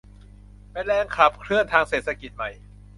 [0.71, 2.49] เป็นแรงขับเคลื่อนทางเศรษฐกิจใหม่